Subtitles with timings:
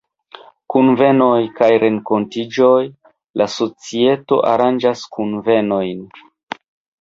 [0.73, 2.79] Kunvenoj kaj renkontiĝoj:
[3.43, 6.03] La societo aranĝas kunvenojn.